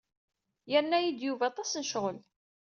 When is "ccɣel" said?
1.87-2.17